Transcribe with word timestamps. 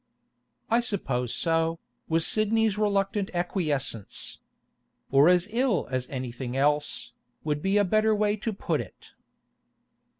'I 0.71 0.79
suppose 0.79 1.31
so,' 1.31 1.77
was 2.09 2.25
Sidney's 2.25 2.75
reluctant 2.75 3.29
acquiescence. 3.35 4.39
'Or 5.11 5.29
as 5.29 5.47
ill 5.51 5.87
as 5.91 6.09
anything 6.09 6.57
else, 6.57 7.11
would 7.43 7.61
be 7.61 7.77
a 7.77 7.85
better 7.85 8.15
way 8.15 8.35
to 8.35 8.51
put 8.51 8.81
it. 8.81 9.11